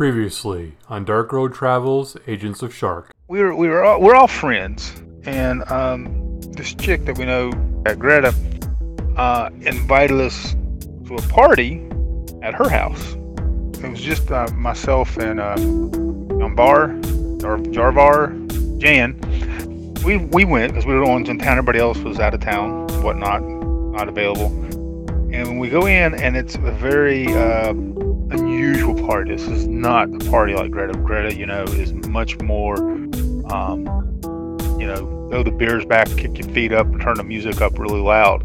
[0.00, 3.12] Previously on Dark Road Travels, Agents of Shark.
[3.28, 7.50] we were we were all, we're all friends, and um, this chick that we know,
[7.84, 8.34] uh, Greta,
[9.18, 10.56] uh, invited us
[11.06, 11.86] to a party
[12.40, 13.12] at her house.
[13.84, 16.94] It was just uh, myself and uh, Jambar
[17.44, 19.20] or Jarvar, Jan.
[20.02, 21.58] We we went because we were the ones in town.
[21.58, 24.46] Everybody else was out of town, whatnot, not available.
[25.30, 27.26] And we go in, and it's a very
[28.60, 29.34] unusual party.
[29.34, 30.92] This is not a party like Greta.
[30.98, 32.76] Greta, you know, is much more,
[33.50, 33.86] um,
[34.78, 38.00] you know, throw the beers back, kick your feet up, turn the music up really
[38.00, 38.44] loud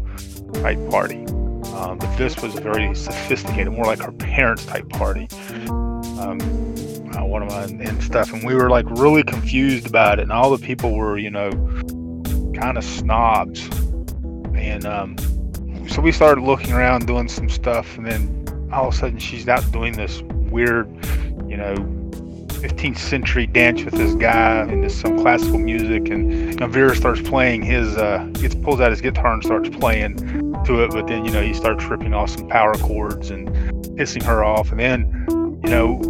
[0.54, 1.26] type party.
[1.74, 5.28] Um, but this was very sophisticated, more like her parents type party.
[5.68, 6.40] Um,
[7.14, 10.32] uh, one of my and stuff, and we were like really confused about it, and
[10.32, 11.50] all the people were, you know,
[12.58, 13.68] kind of snobs,
[14.54, 15.16] and um,
[15.88, 19.48] so we started looking around, doing some stuff, and then all of a sudden she's
[19.48, 20.88] out doing this weird,
[21.48, 21.74] you know,
[22.60, 27.96] 15th century dance with this guy and some classical music, and Navir starts playing his,
[27.96, 30.16] uh, gets pulls out his guitar and starts playing
[30.64, 33.48] to it, but then you know he starts ripping off some power chords and
[33.96, 36.00] pissing her off, and then you know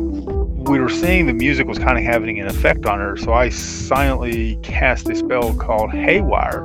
[0.68, 3.48] we were seeing the music was kind of having an effect on her, so I
[3.50, 6.60] silently cast a spell called Haywire,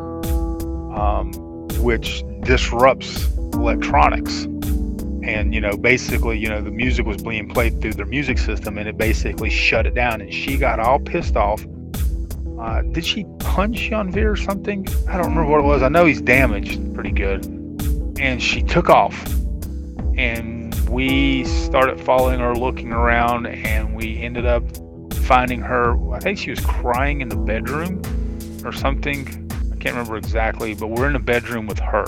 [0.96, 1.32] um,
[1.80, 4.48] which disrupts electronics.
[5.24, 8.78] And you know, basically, you know, the music was being played through their music system,
[8.78, 10.22] and it basically shut it down.
[10.22, 11.66] And she got all pissed off.
[12.60, 14.88] Uh, did she punch Janvir or something?
[15.08, 15.82] I don't remember what it was.
[15.82, 17.46] I know he's damaged pretty good.
[18.20, 19.26] And she took off.
[20.18, 24.64] And we started following her, looking around, and we ended up
[25.14, 25.96] finding her.
[26.14, 28.02] I think she was crying in the bedroom
[28.66, 29.28] or something.
[29.72, 32.06] I can't remember exactly, but we're in the bedroom with her.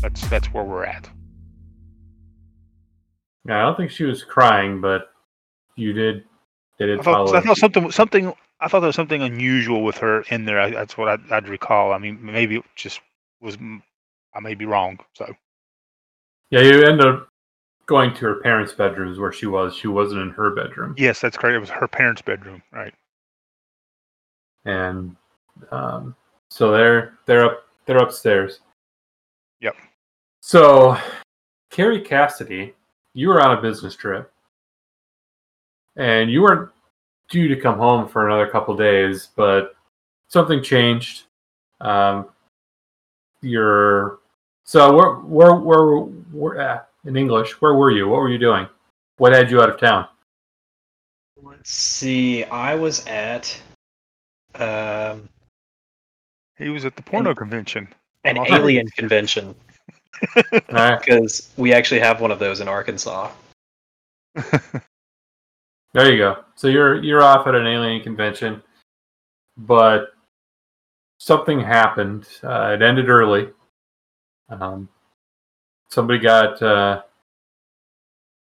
[0.00, 1.08] That's that's where we're at.
[3.46, 5.10] Yeah, I don't think she was crying, but
[5.76, 6.24] you did.
[6.78, 7.34] They did I thought, follow.
[7.36, 8.32] I thought something something.
[8.60, 10.60] I thought there was something unusual with her in there.
[10.60, 11.92] I, that's what I'd, I'd recall.
[11.92, 13.00] I mean, maybe it just
[13.40, 13.56] was.
[14.34, 14.98] I may be wrong.
[15.14, 15.32] So
[16.50, 17.28] Yeah, you end up
[17.86, 19.76] going to her parents' bedrooms where she was.
[19.76, 21.54] She wasn't in her bedroom, yes, that's correct.
[21.54, 22.94] It was her parents' bedroom, right?
[24.64, 25.14] and
[25.70, 26.14] um,
[26.50, 28.60] so they're they're up they're upstairs.
[29.60, 29.76] Yep.
[30.40, 30.96] So,
[31.70, 32.74] Carrie Cassidy,
[33.14, 34.30] you were on a business trip,
[35.96, 36.70] and you weren't
[37.30, 39.74] due to come home for another couple days, but
[40.28, 41.24] something changed.
[41.80, 42.26] Um,
[43.40, 44.18] your
[44.64, 45.84] so where where where
[46.32, 47.60] where uh, in English?
[47.60, 48.08] Where were you?
[48.08, 48.66] What were you doing?
[49.18, 50.08] What had you out of town?
[51.42, 52.44] Let's see.
[52.44, 53.56] I was at
[54.54, 55.28] um,
[56.58, 57.88] He was at the porno convention.
[58.24, 59.54] an alien convention
[60.70, 60.98] Right.
[61.04, 63.30] because we actually have one of those in Arkansas.
[65.94, 66.42] There you go.
[66.56, 68.60] So you're you're off at an alien convention,
[69.56, 70.08] but
[71.18, 72.26] something happened.
[72.42, 73.50] Uh, it ended early.
[74.48, 74.88] Um,
[75.88, 77.02] somebody got uh,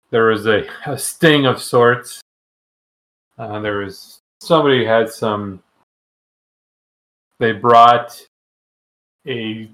[0.09, 2.21] there was a, a sting of sorts.
[3.37, 5.61] Uh, there was somebody had some.
[7.37, 8.19] They brought
[9.27, 9.69] a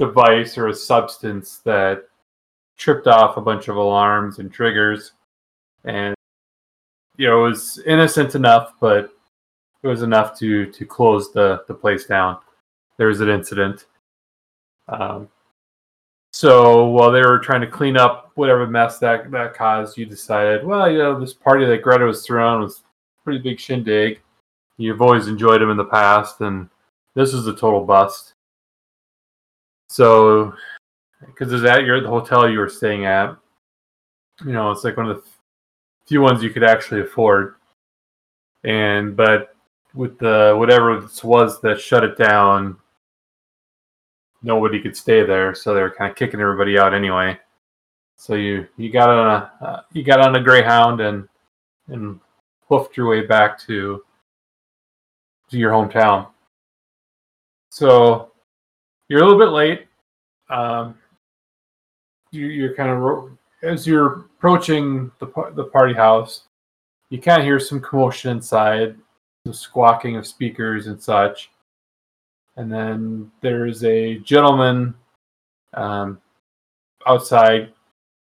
[0.00, 2.08] device or a substance that
[2.76, 5.12] tripped off a bunch of alarms and triggers,
[5.84, 6.14] and
[7.16, 9.12] you know, it was innocent enough, but
[9.82, 12.38] it was enough to to close the the place down.
[12.96, 13.86] There was an incident.
[14.88, 15.28] Um,
[16.32, 20.64] so while they were trying to clean up whatever mess that that caused, you decided,
[20.64, 22.82] well, you know, this party that Greta was throwing was
[23.22, 24.20] pretty big shindig.
[24.78, 26.70] You've always enjoyed them in the past, and
[27.14, 28.32] this is a total bust.
[29.90, 30.54] So,
[31.26, 33.36] because it's at your the hotel you were staying at,
[34.46, 35.28] you know, it's like one of the
[36.06, 37.56] few ones you could actually afford.
[38.62, 39.56] And but
[39.92, 42.76] with the whatever this was that shut it down,
[44.44, 47.36] nobody could stay there, so they were kind of kicking everybody out anyway.
[48.16, 51.28] So you you got on a uh, you got on a Greyhound and
[51.88, 52.20] and
[52.68, 54.04] hoofed your way back to
[55.50, 56.28] to your hometown.
[57.70, 58.29] So
[59.10, 59.86] you're a little bit late.
[60.48, 60.94] Um,
[62.30, 63.30] you, you're kind of
[63.62, 65.26] as you're approaching the
[65.56, 66.44] the party house,
[67.10, 68.94] you kind of hear some commotion inside,
[69.44, 71.50] the squawking of speakers and such.
[72.56, 74.94] And then there's a gentleman
[75.74, 76.20] um,
[77.06, 77.72] outside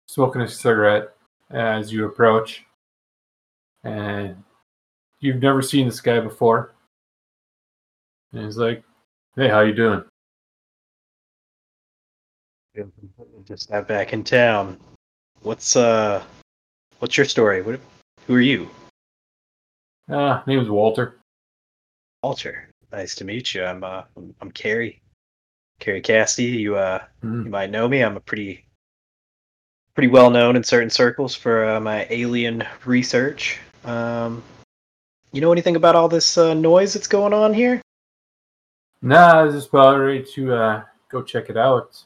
[0.07, 1.15] smoking a cigarette
[1.50, 2.65] as you approach.
[3.83, 4.44] And
[5.21, 6.75] you've never seen this guy before.
[8.31, 8.83] And he's like,
[9.35, 10.03] "Hey, how you doing?"
[13.45, 14.77] Just got back in town.
[15.41, 16.24] What's uh,
[17.00, 17.62] what's your story?
[17.62, 17.79] What
[18.27, 18.69] Who are you?
[20.09, 21.18] Uh, name's Walter.
[22.24, 22.69] Walter.
[22.91, 23.63] Nice to meet you.
[23.63, 25.01] I'm uh, I'm, I'm Carrie.
[25.79, 26.57] Carrie Cassidy.
[26.57, 27.44] You uh, Hmm.
[27.45, 28.03] you might know me.
[28.03, 28.65] I'm a pretty,
[29.95, 33.59] pretty well known in certain circles for uh, my alien research.
[33.85, 34.44] Um,
[35.31, 37.81] you know anything about all this uh, noise that's going on here?
[39.01, 42.03] Nah, I was just about ready to uh, go check it out.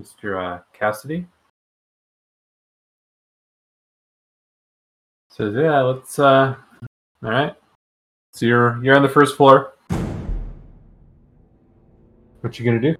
[0.00, 0.56] Mr.
[0.56, 1.26] Uh, Cassidy
[5.30, 6.56] says, "Yeah, let's." Uh,
[7.22, 7.54] all right.
[8.32, 9.74] So you're you're on the first floor.
[12.40, 12.96] What you gonna do?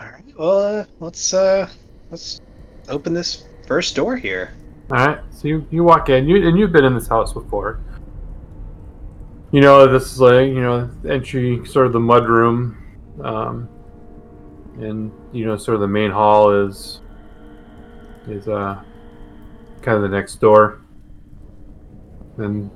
[0.00, 0.24] All right.
[0.38, 1.68] Well, uh, let's uh,
[2.10, 2.40] let's
[2.88, 4.54] open this first door here.
[4.90, 5.20] All right.
[5.30, 7.80] So you, you walk in, you and you've been in this house before.
[9.52, 12.76] You know this is like you know entry, sort of the mud room,
[13.22, 13.68] um,
[14.78, 17.00] and you know sort of the main hall is
[18.28, 18.82] is uh
[19.82, 20.80] kind of the next door.
[22.38, 22.70] And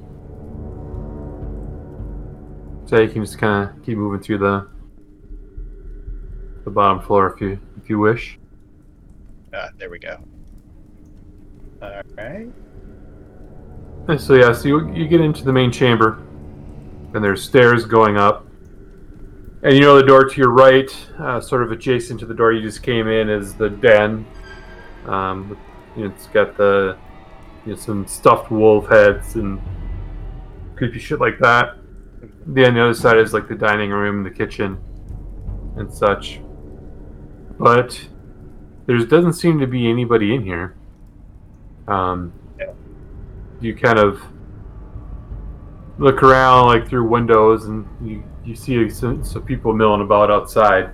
[2.88, 4.68] so you can just kind of keep moving through the
[6.64, 8.38] the bottom floor if you if you wish.
[9.52, 10.18] Uh, there we go.
[11.82, 12.48] All right.
[14.08, 16.18] And So yeah, so you, you get into the main chamber,
[17.14, 18.46] and there's stairs going up,
[19.62, 22.52] and you know the door to your right, uh, sort of adjacent to the door
[22.52, 24.26] you just came in, is the den.
[25.06, 25.58] Um,
[25.96, 26.96] you know, it's got the
[27.66, 29.60] you know, some stuffed wolf heads and
[30.76, 31.76] creepy shit like that.
[32.46, 34.78] Then the other side is like the dining room, the kitchen,
[35.76, 36.40] and such.
[37.58, 38.08] But
[38.86, 40.74] there doesn't seem to be anybody in here.
[41.86, 42.32] Um,
[43.60, 44.22] you kind of
[46.00, 50.92] look around like through windows and you, you see some, some people milling about outside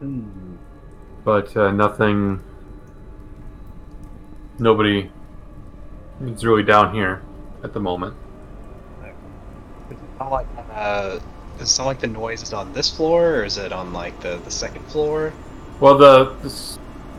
[0.00, 0.56] Hmm.
[1.24, 2.40] but uh, nothing
[4.58, 5.10] nobody
[6.22, 7.22] is really down here
[7.64, 8.16] at the moment
[9.90, 11.18] It's not like uh,
[11.58, 14.20] does it sound like the noise is on this floor, or is it on like
[14.20, 15.34] the the second floor?
[15.80, 16.78] well the the,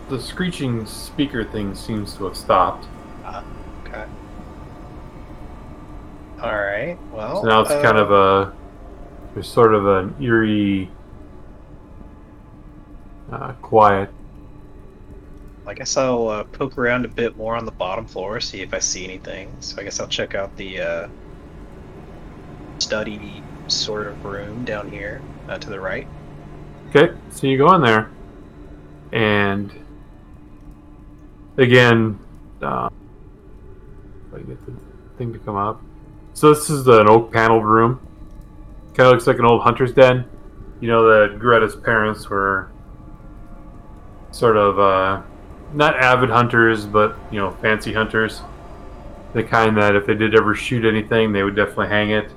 [0.09, 2.87] the screeching speaker thing seems to have stopped
[3.25, 3.45] Okay.
[6.41, 6.97] All right.
[7.13, 7.41] Well.
[7.41, 8.53] so now it's uh, kind of a
[9.33, 10.89] there's sort of an eerie
[13.31, 14.09] uh, quiet
[15.65, 18.73] I guess I'll uh, poke around a bit more on the bottom floor, see if
[18.73, 19.55] I see anything.
[19.59, 21.07] So I guess I'll check out the uh,
[22.79, 26.07] study sort of room down here uh, to the right.
[26.89, 28.11] Okay, so you go in there,
[29.13, 29.71] and
[31.57, 32.19] again,
[32.61, 32.89] uh,
[34.27, 34.73] if I get the
[35.17, 35.81] thing to come up.
[36.33, 37.99] So this is an oak paneled room.
[38.93, 40.25] Kind of looks like an old hunter's den.
[40.79, 42.71] You know that Greta's parents were
[44.31, 45.21] sort of uh,
[45.73, 48.41] not avid hunters, but you know fancy hunters.
[49.33, 52.31] The kind that if they did ever shoot anything, they would definitely hang it.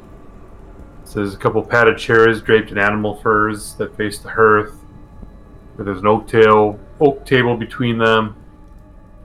[1.05, 4.75] So there's a couple padded chairs draped in animal furs that face the hearth.
[5.75, 8.37] Where there's an oak tail, oak table between them.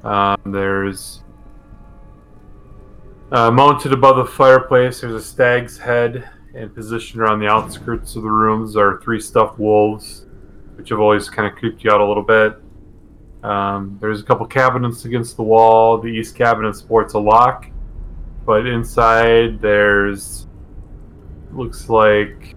[0.04, 1.22] Um, there's
[3.32, 5.02] uh, mounted above the fireplace.
[5.02, 9.60] There's a stag's head, and positioned around the outskirts of the rooms are three stuffed
[9.60, 10.26] wolves,
[10.76, 12.60] which have always kind of creeped you out a little bit.
[13.44, 15.98] Um, there's a couple cabinets against the wall.
[15.98, 17.68] The east cabinet sports a lock,
[18.46, 20.48] but inside there's
[21.52, 22.56] looks like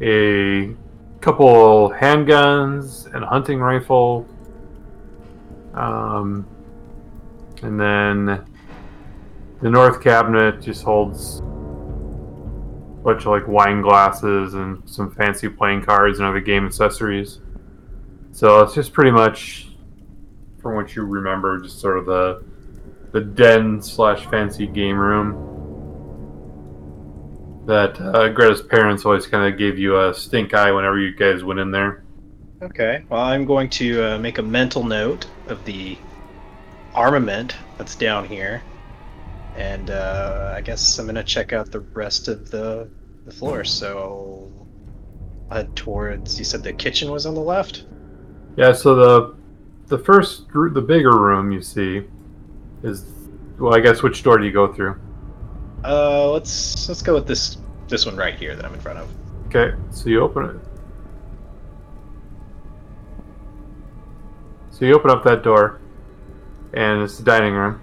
[0.00, 0.74] a
[1.20, 4.26] couple handguns and a hunting rifle.
[5.74, 6.46] Um,
[7.62, 8.46] and then
[9.62, 11.42] the north cabinet just holds a
[13.02, 17.40] bunch of like wine glasses and some fancy playing cards and other game accessories.
[18.32, 19.68] So it's just pretty much,
[20.58, 22.44] from what you remember, just sort of the
[23.12, 25.56] the den slash fancy game room
[27.66, 31.42] that uh, Greta's parents always kind of gave you a stink eye whenever you guys
[31.42, 32.04] went in there.
[32.62, 33.04] Okay.
[33.08, 35.98] Well, I'm going to uh, make a mental note of the
[36.94, 38.62] armament that's down here,
[39.56, 42.88] and uh, I guess I'm gonna check out the rest of the
[43.24, 43.64] the floor.
[43.64, 44.50] So
[45.50, 46.38] I'll head towards.
[46.38, 47.84] You said the kitchen was on the left.
[48.56, 49.36] Yeah, so the
[49.86, 52.02] the first the bigger room you see
[52.82, 53.06] is
[53.58, 55.00] well, I guess which door do you go through?
[55.84, 57.58] Uh, let's let's go with this
[57.88, 59.08] this one right here that I'm in front of.
[59.46, 60.56] Okay, so you open it.
[64.70, 65.80] So you open up that door,
[66.74, 67.80] and it's the dining room.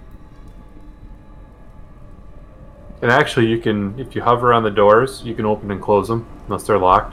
[3.04, 6.08] And actually, you can, if you hover on the doors, you can open and close
[6.08, 7.12] them unless they're locked.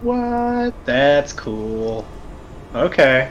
[0.00, 0.72] What?
[0.86, 2.06] That's cool.
[2.74, 3.30] Okay.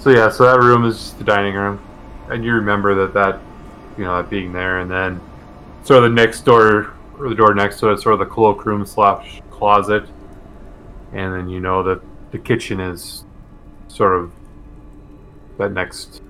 [0.00, 1.80] So yeah, so that room is just the dining room,
[2.28, 3.40] and you remember that that,
[3.96, 5.20] you know, that being there, and then
[5.84, 8.84] sort of the next door or the door next to it, sort of the cloakroom
[8.84, 10.02] slash closet,
[11.12, 12.00] and then you know that
[12.32, 13.24] the kitchen is
[13.86, 14.32] sort of
[15.58, 16.20] that next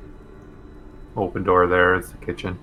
[1.17, 2.59] open door there is the kitchen.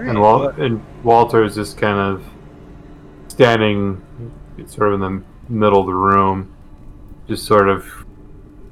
[0.00, 0.08] Right.
[0.08, 2.24] And, Wal- and Walter is just kind of
[3.28, 4.02] standing
[4.66, 6.54] sort of in the middle of the room,
[7.26, 7.86] just sort of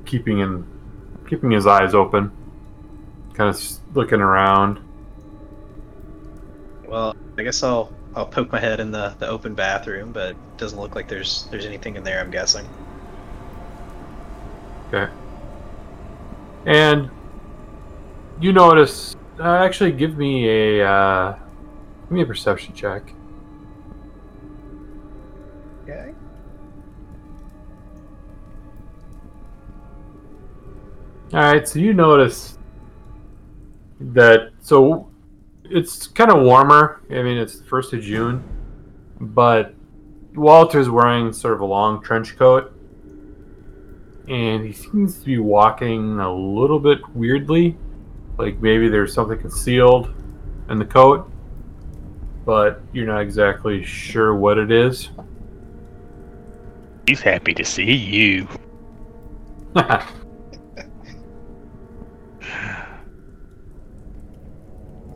[0.04, 0.66] keeping in,
[1.28, 2.30] keeping his eyes open,
[3.34, 3.62] kind of
[3.94, 4.80] looking around.
[6.86, 10.36] Well, I guess I'll I'll poke my head in the, the open bathroom, but it
[10.56, 12.20] doesn't look like there's there's anything in there.
[12.20, 12.66] I'm guessing.
[14.88, 15.12] Okay.
[16.64, 17.10] And
[18.40, 19.15] you notice.
[19.38, 21.38] Uh, actually, give me a uh,
[22.02, 23.12] give me a perception check.
[25.82, 26.14] Okay.
[31.34, 32.58] All right, so you notice
[34.00, 35.10] that so
[35.64, 37.02] it's kind of warmer.
[37.10, 38.42] I mean, it's the first of June,
[39.20, 39.74] but
[40.34, 42.72] Walter's wearing sort of a long trench coat,
[44.28, 47.76] and he seems to be walking a little bit weirdly,
[48.38, 50.14] like maybe there's something concealed
[50.68, 51.30] in the coat,
[52.44, 55.10] but you're not exactly sure what it is.
[57.06, 58.48] He's happy to see you.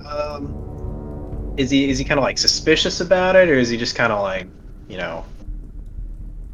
[0.06, 3.94] Um, is he is he kind of like suspicious about it, or is he just
[3.94, 4.48] kind of like,
[4.88, 5.24] you know,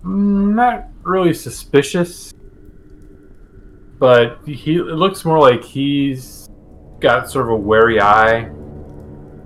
[0.04, 2.34] not really suspicious,
[3.98, 6.35] but he it looks more like he's
[7.00, 8.50] got sort of a wary eye.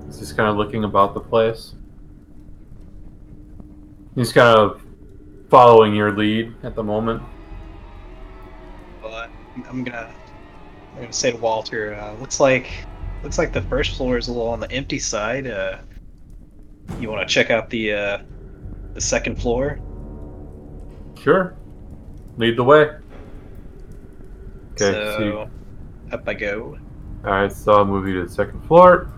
[0.07, 1.75] He's just kind of looking about the place.
[4.14, 4.83] He's kind of
[5.49, 7.23] following your lead at the moment.
[9.02, 10.11] well, I'm- I'm gonna
[10.95, 12.69] I'm gonna say to Walter, uh, looks like
[13.23, 15.47] looks like the first floor is a little on the empty side.
[15.47, 15.78] Uh,
[16.99, 18.19] you want to check out the uh,
[18.95, 19.78] the second floor?
[21.21, 21.54] Sure,
[22.37, 22.90] lead the way.
[24.73, 25.50] Okay, so, so you-
[26.12, 26.78] up I go.
[27.23, 29.12] All right, so you to the second floor,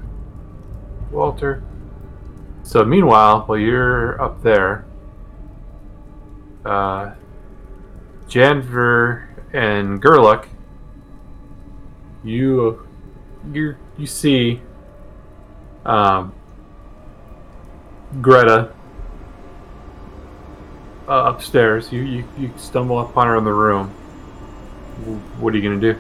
[1.13, 1.63] Walter.
[2.65, 4.85] So meanwhile, while you're up there,
[6.65, 7.15] uh,
[8.29, 10.49] Janver and Gerlach,
[12.25, 12.87] you
[13.53, 14.61] you you see
[15.85, 16.33] um,
[18.21, 18.73] Greta
[21.09, 21.93] uh, upstairs.
[21.93, 23.89] You, you you stumble upon her in the room.
[25.39, 25.99] What are you gonna do?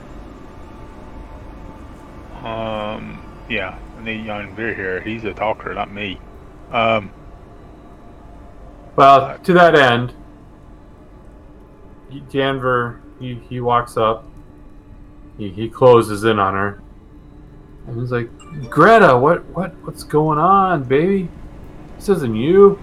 [2.46, 5.00] Um, yeah, I need young Veer here.
[5.00, 6.18] He's a talker, not me.
[6.70, 7.12] Um,
[8.96, 10.14] Well, to that end,
[12.30, 14.24] Janver he, he walks up.
[15.38, 16.82] He, he closes in on her,
[17.86, 18.30] and he's like,
[18.68, 21.28] "Greta, what what what's going on, baby?
[21.96, 22.78] This isn't you."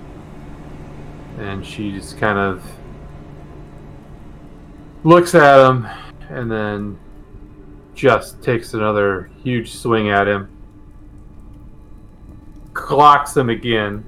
[1.38, 2.64] And she just kind of
[5.04, 5.88] looks at him,
[6.30, 6.98] and then
[7.94, 10.50] just takes another huge swing at him,
[12.80, 14.04] clocks him again,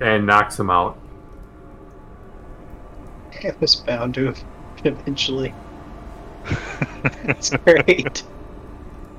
[0.00, 0.98] and knocks him out.
[3.42, 4.34] It was bound to
[4.84, 5.52] eventually.
[7.24, 8.22] That's great.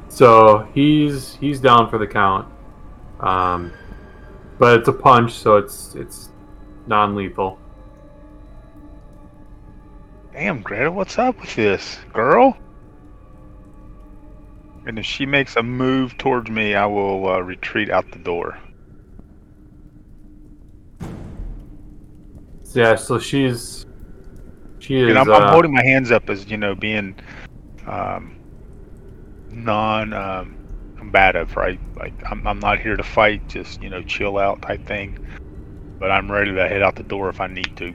[0.10, 2.48] So he's he's down for the count,
[3.20, 3.72] um,
[4.58, 6.30] but it's a punch, so it's it's
[6.88, 7.60] non-lethal.
[10.34, 12.58] damn, Greta, what's up with this girl?
[14.86, 18.58] And if she makes a move towards me, I will uh, retreat out the door.
[22.74, 23.86] Yeah, so she's
[24.80, 25.10] she is.
[25.10, 27.16] And I'm, uh, I'm holding my hands up as you know, being
[27.88, 28.36] um,
[29.50, 30.56] non um,
[30.98, 31.80] combative, right?
[31.96, 35.26] Like I'm, I'm not here to fight, just you know, chill out type thing.
[35.98, 37.94] But I'm ready to head out the door if I need to.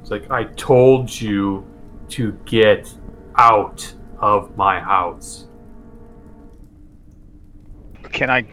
[0.00, 1.66] It's like I told you
[2.10, 2.94] to get
[3.36, 5.48] out of my house.
[8.12, 8.46] Can I?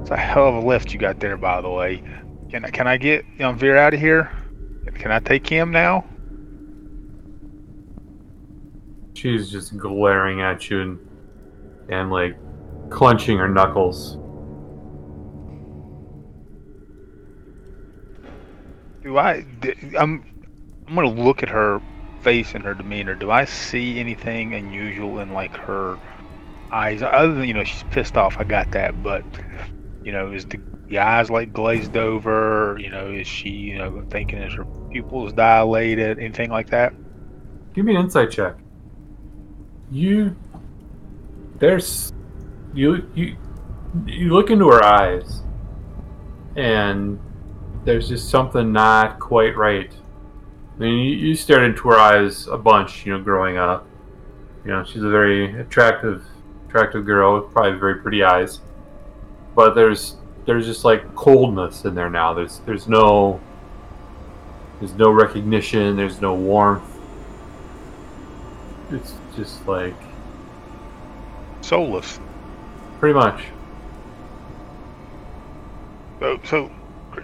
[0.00, 2.02] It's a hell of a lift you got there, by the way.
[2.50, 2.70] Can I?
[2.70, 4.30] Can I get young Veer out of here?
[4.94, 6.04] Can I take him now?
[9.14, 10.98] She's just glaring at you and
[11.88, 12.36] and like
[12.90, 14.16] clenching her knuckles.
[19.02, 19.44] Do I?
[19.98, 20.24] I'm.
[20.88, 21.80] I'm gonna look at her
[22.20, 23.14] face and her demeanor.
[23.14, 25.98] Do I see anything unusual in like her
[26.72, 27.02] eyes.
[27.02, 28.36] Other than you know, she's pissed off.
[28.38, 29.24] I got that, but
[30.02, 30.58] you know, is the,
[30.88, 32.76] the eyes like glazed over?
[32.80, 36.18] You know, is she you know thinking is her pupils dilated?
[36.18, 36.92] Anything like that?
[37.74, 38.56] Give me an insight check.
[39.90, 40.36] You
[41.58, 42.12] there's
[42.74, 43.36] you you
[44.06, 45.42] you look into her eyes
[46.56, 47.18] and
[47.84, 49.92] there's just something not quite right.
[50.74, 53.86] I mean, you, you stared into her eyes a bunch, you know, growing up.
[54.64, 56.24] You know, she's a very attractive,
[56.68, 58.60] attractive girl with probably very pretty eyes.
[59.54, 62.34] But there's there's just like coldness in there now.
[62.34, 63.40] There's there's no
[64.80, 65.96] there's no recognition.
[65.96, 66.82] There's no warmth.
[68.90, 69.94] It's just like
[71.60, 72.20] Soulless.
[73.00, 73.42] pretty much.
[76.20, 76.70] So, so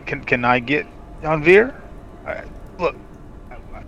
[0.06, 0.86] can can I get
[1.22, 1.80] on Veer?
[2.26, 2.42] Uh,
[2.78, 2.96] look,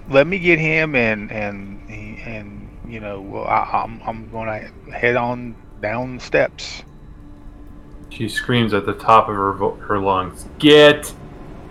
[0.09, 5.17] let me get him, and and and you know, well, I, I'm I'm gonna head
[5.17, 6.83] on down the steps.
[8.11, 11.13] She screams at the top of her vo- her lungs, "Get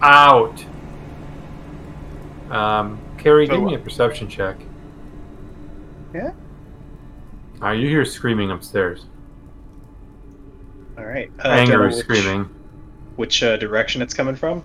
[0.01, 0.63] out!"
[2.49, 4.57] Um, Carrie, So, give me a perception check.
[6.13, 6.31] Yeah?
[7.61, 9.05] Uh, you hear screaming upstairs.
[10.97, 11.31] All right.
[11.43, 12.49] Uh, Angry which- screaming.
[13.15, 14.63] Which uh, direction it's coming from?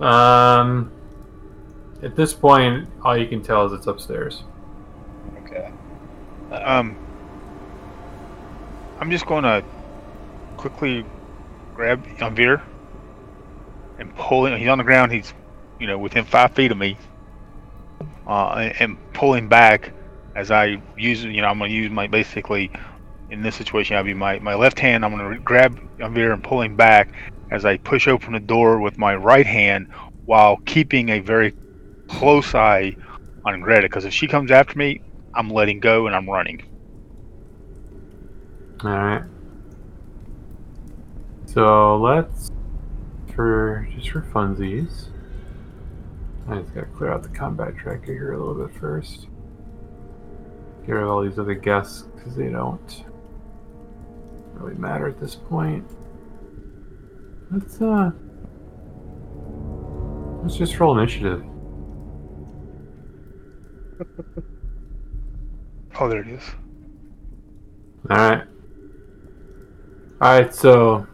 [0.00, 0.90] Um,
[2.02, 4.42] at this point, all you can tell is it's upstairs.
[6.50, 6.96] Um,
[9.00, 9.62] I'm just gonna
[10.56, 11.04] quickly
[11.74, 12.04] grab
[12.34, 12.62] Veer
[13.98, 14.58] and pull him.
[14.58, 15.12] He's on the ground.
[15.12, 15.32] He's
[15.78, 16.96] you know within five feet of me.
[18.26, 19.92] Uh, and, pull him back
[20.36, 22.70] as I use you know I'm gonna use my basically
[23.28, 26.62] in this situation I'll be my, my left hand I'm gonna grab Veer and pull
[26.62, 27.12] him back
[27.50, 29.88] as I push open the door with my right hand
[30.24, 31.54] while keeping a very
[32.08, 32.96] close eye
[33.44, 35.02] on Greta because if she comes after me
[35.34, 36.62] I'm letting go and I'm running.
[38.82, 39.22] All right.
[41.46, 42.50] So let's
[43.34, 45.08] for just for funsies.
[46.48, 49.28] I just gotta clear out the combat tracker here a little bit first.
[50.86, 53.04] Get rid of all these other guests because they don't
[54.54, 55.88] really matter at this point.
[57.50, 58.10] Let's uh,
[60.42, 61.44] let's just roll initiative.
[66.00, 66.42] Oh, there it is.
[68.08, 68.42] All right.
[70.22, 70.54] All right.
[70.54, 71.06] So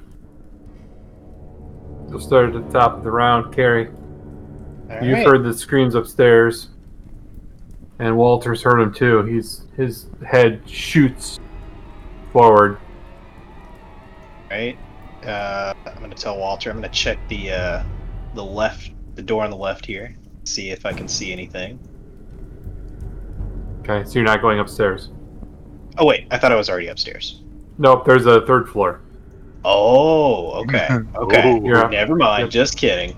[2.08, 3.88] we'll start at the top of the round, Carrie.
[4.90, 5.26] all You've right.
[5.26, 6.68] heard the screams upstairs,
[7.98, 9.24] and Walter's heard them too.
[9.24, 11.40] He's his head shoots
[12.32, 12.78] forward.
[14.50, 14.78] right?
[15.24, 16.70] Uh, I'm gonna tell Walter.
[16.70, 17.82] I'm gonna check the uh,
[18.34, 21.80] the left, the door on the left here, see if I can see anything.
[23.88, 25.10] Okay, so you're not going upstairs.
[25.98, 27.40] Oh wait, I thought I was already upstairs.
[27.78, 29.00] Nope, there's a third floor.
[29.64, 31.52] Oh, okay, okay.
[31.52, 31.64] Ooh.
[31.64, 31.88] You're.
[31.88, 32.42] Never mind.
[32.44, 32.50] Yep.
[32.50, 33.16] Just kidding.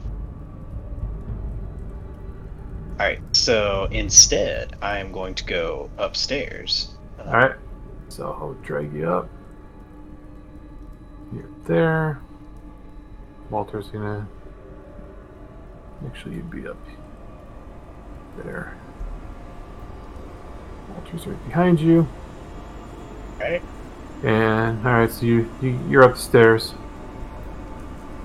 [3.01, 3.21] All right.
[3.33, 6.95] So instead, I am going to go upstairs.
[7.19, 7.57] Uh, All right,
[8.09, 9.29] so I'll drag you up.
[11.33, 12.21] You're there.
[13.49, 14.29] Walter's gonna.
[16.03, 16.77] make sure you'd be up
[18.45, 18.77] there.
[21.13, 22.07] Walter's right behind you.
[23.41, 23.63] Right.
[24.25, 26.75] And all right, so you, you you're upstairs.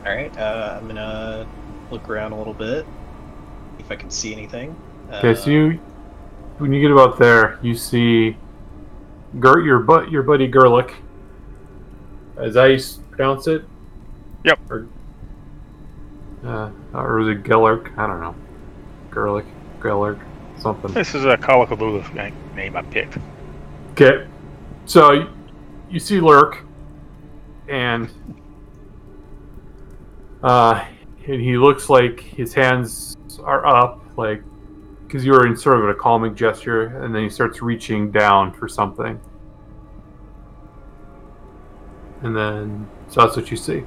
[0.05, 0.35] All right.
[0.37, 1.47] Uh, I'm gonna
[1.91, 2.85] look around a little bit,
[3.79, 4.75] if I can see anything.
[5.11, 5.79] Okay, so Uh, you
[6.57, 8.35] when you get about there, you see
[9.39, 10.93] Gert your but your buddy Gerlich.
[12.37, 13.63] As I s- pronounce it.
[14.43, 14.59] Yep.
[14.69, 14.87] Or,
[16.45, 17.97] uh, or was it Gellerk?
[17.97, 18.35] I don't know.
[19.11, 19.45] Gerlich,
[19.79, 20.19] Gellerk,
[20.57, 20.91] something.
[20.93, 22.03] This is a Kalakabula
[22.55, 23.17] name I picked.
[23.91, 24.27] Okay,
[24.85, 25.29] so
[25.89, 26.63] you see Lurk,
[27.69, 28.09] and
[30.41, 30.85] uh,
[31.27, 34.41] and he looks like his hands are up, like
[35.05, 38.51] because you were in sort of a calming gesture, and then he starts reaching down
[38.51, 39.19] for something,
[42.23, 43.83] and then so that's what you see.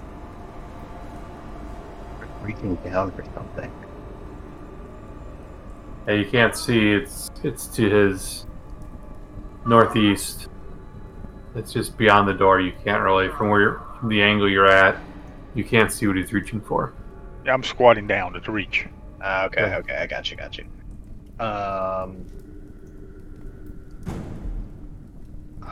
[2.46, 3.70] reaching down for something.
[6.07, 8.46] And you can't see it's it's to his
[9.66, 10.48] northeast.
[11.55, 12.61] It's just beyond the door.
[12.61, 14.98] You can't really from where you're, from the angle you're at.
[15.55, 16.92] You can't see what he's reaching for.
[17.44, 18.87] Yeah, I'm squatting down to reach.
[19.22, 19.79] Ah, okay, Yeah.
[19.79, 20.64] okay, I got you, got you.
[21.44, 22.26] Um.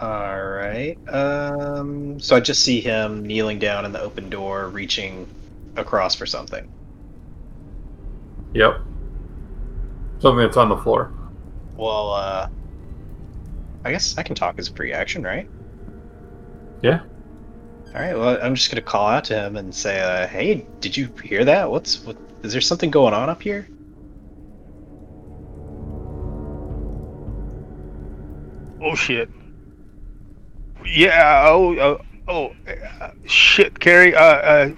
[0.00, 0.96] All right.
[1.08, 2.18] Um.
[2.18, 5.26] So I just see him kneeling down in the open door, reaching
[5.76, 6.70] across for something.
[8.54, 8.80] Yep.
[10.18, 11.12] Something that's on the floor.
[11.76, 12.48] Well, uh,
[13.84, 15.48] I guess I can talk as a free action, right?
[16.82, 17.00] Yeah.
[17.94, 18.16] All right.
[18.16, 21.44] Well, I'm just gonna call out to him and say, uh, "Hey, did you hear
[21.44, 21.70] that?
[21.70, 22.16] What's what?
[22.42, 23.68] Is there something going on up here?"
[28.82, 29.30] Oh shit.
[30.86, 31.44] Yeah.
[31.46, 31.78] Oh.
[31.78, 31.98] Oh.
[32.28, 32.52] oh
[33.00, 34.14] uh, shit, Carrie.
[34.14, 34.70] Uh, uh.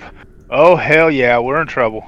[0.50, 2.04] Oh hell yeah, we're in trouble.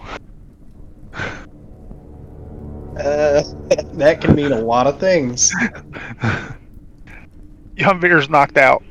[2.97, 3.43] Uh,
[3.95, 5.53] that can mean a lot of things.
[7.79, 8.83] Yumvir's knocked out.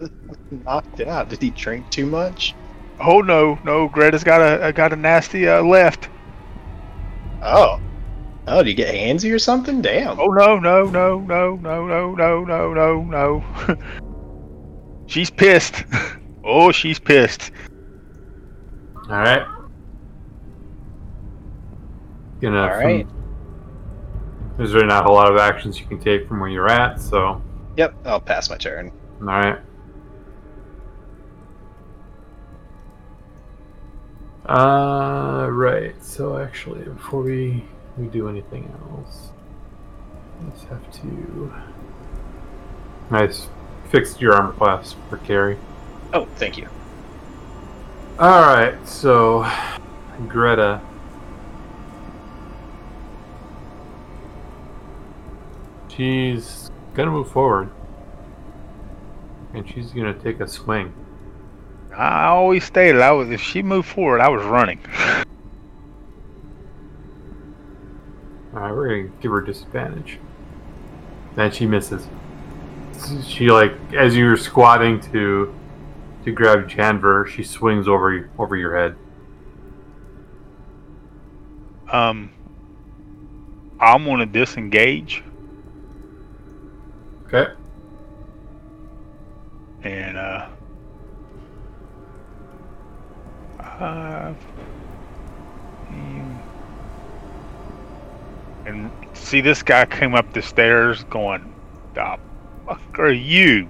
[0.50, 1.28] Knocked out.
[1.28, 2.54] Did he drink too much?
[3.00, 3.88] Oh no, no.
[3.88, 6.08] Greta's got a uh, got a nasty uh, left.
[7.42, 7.80] Oh.
[8.46, 9.80] Oh, did you get handsy or something?
[9.80, 10.18] Damn.
[10.18, 13.76] Oh no, no, no, no, no, no, no, no, no, no.
[15.06, 15.84] she's pissed.
[16.44, 17.52] oh, she's pissed.
[19.08, 19.46] All right.
[22.40, 22.62] Gonna.
[22.62, 23.06] All right.
[24.56, 27.00] There's really not a whole lot of actions you can take from where you're at,
[27.00, 27.42] so.
[27.76, 27.94] Yep.
[28.04, 28.92] I'll pass my turn.
[29.20, 29.58] All right.
[34.46, 35.94] Uh, right.
[36.04, 37.64] So actually, before we
[37.96, 39.30] we do anything else,
[40.44, 41.52] let's have to.
[43.10, 43.48] Nice.
[43.90, 45.58] Fixed your armor class for Carrie.
[46.12, 46.68] Oh, thank you.
[48.18, 48.74] All right.
[48.86, 49.50] So,
[50.28, 50.80] Greta.
[55.96, 57.68] She's gonna move forward,
[59.52, 60.94] and she's gonna take a swing.
[61.94, 64.80] I always stated I was if she moved forward, I was running.
[68.54, 70.18] Alright, we're gonna give her disadvantage.
[71.36, 72.06] And she misses.
[73.26, 75.54] She like as you're squatting to
[76.24, 78.96] to grab Janver, she swings over over your head.
[81.90, 82.30] Um,
[83.78, 85.22] I'm gonna disengage
[87.32, 87.52] Okay.
[89.84, 90.46] and uh,
[93.58, 94.34] uh,
[98.64, 101.52] and see this guy came up the stairs going,
[101.94, 102.18] "The
[102.66, 103.68] fuck are you?"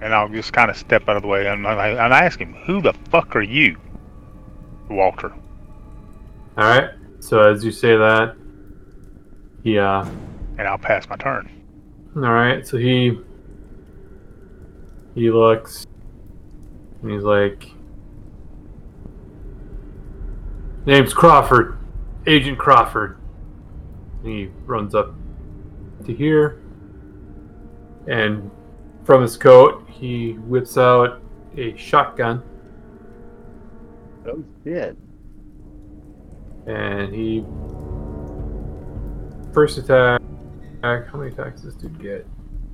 [0.00, 2.40] And I'll just kind of step out of the way and I, and I ask
[2.40, 3.76] him, "Who the fuck are you,
[4.88, 5.32] Walter?"
[6.58, 6.90] Alright.
[7.22, 8.34] So as you say that,
[9.62, 10.04] he uh
[10.58, 11.48] And I'll pass my turn.
[12.16, 13.16] alright, so he
[15.14, 15.86] he looks
[17.00, 17.70] and he's like
[20.84, 21.78] Name's Crawford.
[22.26, 23.18] Agent Crawford.
[24.24, 25.14] And he runs up
[26.06, 26.60] to here
[28.08, 28.50] and
[29.04, 31.22] from his coat he whips out
[31.56, 32.42] a shotgun
[34.26, 34.96] Oh shit.
[36.66, 37.44] And he
[39.52, 40.20] first attack
[40.82, 42.26] how many attacks does this dude get?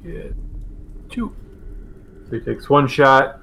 [0.03, 0.35] Get
[1.11, 1.35] two.
[2.29, 3.41] So he takes one shot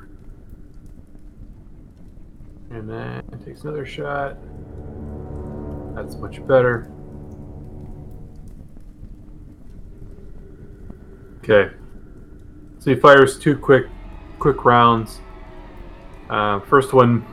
[2.72, 4.38] and then takes another shot.
[5.96, 6.92] That's much better.
[11.40, 11.74] Okay.
[12.80, 13.86] So he fires two quick
[14.40, 15.22] quick rounds.
[16.30, 17.26] Uh, first one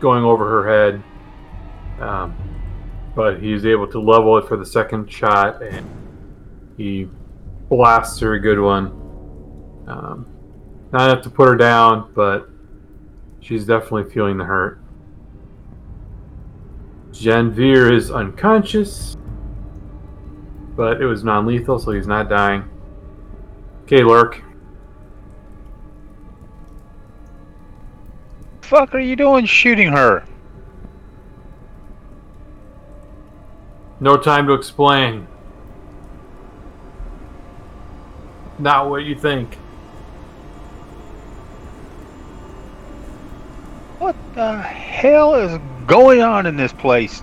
[0.00, 1.02] going over her head.
[2.00, 2.36] Um,
[3.14, 5.86] but he's able to level it for the second shot and
[6.76, 7.08] he
[7.68, 8.86] blasts her a good one.
[9.86, 10.26] Um,
[10.92, 12.48] not enough to put her down, but
[13.40, 14.80] she's definitely feeling the hurt.
[17.10, 19.16] Janvier is unconscious,
[20.76, 22.64] but it was non lethal, so he's not dying.
[23.82, 24.42] Okay, Lurk.
[28.60, 30.24] Fuck are you doing shooting her?
[34.00, 35.26] No time to explain.
[38.58, 39.54] Not what you think.
[43.98, 47.22] What the hell is going on in this place?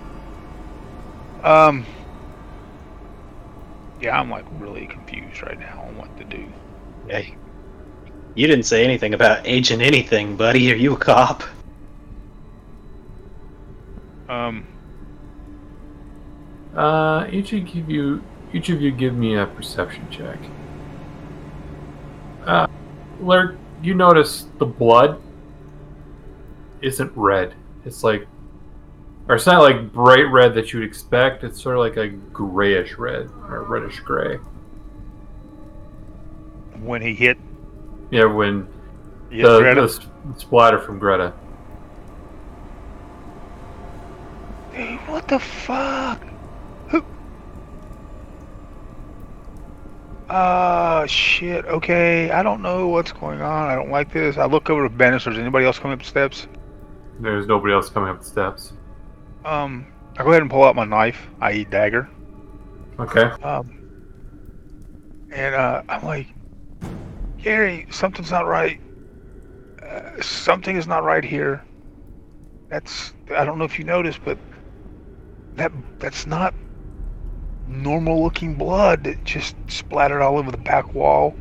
[1.43, 1.85] Um.
[4.01, 6.45] Yeah, I'm like really confused right now on what to do.
[7.07, 7.35] Hey.
[8.35, 10.71] You didn't say anything about agent anything, buddy.
[10.71, 11.43] Are you a cop?
[14.27, 14.67] Um.
[16.75, 18.21] Uh, each of give you
[18.53, 20.37] each of you give me a perception check.
[22.45, 22.67] Uh,
[23.19, 25.21] Lurk, you notice the blood
[26.81, 27.53] isn't red.
[27.85, 28.27] It's like,
[29.27, 31.43] or it's not like bright red that you'd expect.
[31.43, 34.37] It's sort of like a grayish red or reddish gray.
[36.81, 37.37] When he hit,
[38.11, 38.67] Yeah, when
[39.31, 41.33] hit the, the splatter from Greta.
[44.71, 46.21] Hey, What the fuck?
[50.29, 51.65] Uh, shit.
[51.65, 53.69] Okay, I don't know what's going on.
[53.69, 54.37] I don't like this.
[54.37, 55.31] I look over to Banister.
[55.31, 56.47] Is anybody else coming up the steps?
[57.19, 58.73] There's nobody else coming up the steps.
[59.45, 62.09] Um, I go ahead and pull out my knife, i.e., dagger.
[62.99, 63.21] Okay.
[63.43, 63.85] Um,
[65.31, 66.27] and uh, I'm like,
[67.37, 68.81] Gary, something's not right.
[69.83, 71.63] Uh, something is not right here.
[72.69, 74.39] That's I don't know if you noticed, but
[75.55, 76.53] that that's not
[77.67, 79.03] normal looking blood.
[79.03, 81.35] that just splattered all over the back wall.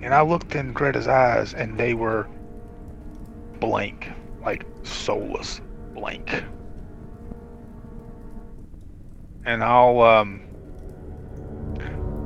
[0.00, 2.28] And I looked in Greta's eyes, and they were
[3.60, 4.08] blank,
[4.42, 5.60] like soulless,
[5.94, 6.44] blank.
[9.44, 10.42] And I'll um,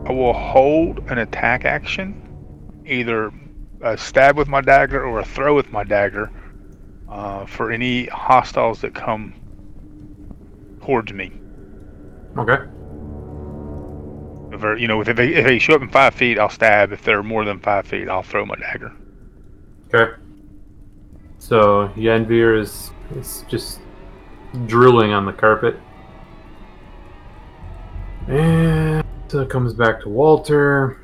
[0.07, 2.21] I will hold an attack action,
[2.85, 3.33] either
[3.81, 6.31] a stab with my dagger or a throw with my dagger,
[7.09, 9.35] uh, for any hostiles that come
[10.83, 11.42] towards me.
[12.39, 12.65] Okay.
[14.55, 16.93] If they're, you know, if they, if they show up in five feet, I'll stab.
[16.93, 18.93] If they're more than five feet, I'll throw my dagger.
[19.95, 20.15] Okay.
[21.39, 23.81] So Yenvir is is just
[24.67, 25.77] drooling on the carpet.
[28.29, 30.99] And so it comes back to Walter.